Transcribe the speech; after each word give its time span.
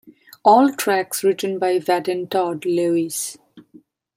All 0.43 0.71
tracks 0.73 1.23
written 1.23 1.59
by 1.59 1.77
Vaden 1.77 2.27
Todd 2.27 2.65
Lewis. 2.65 3.37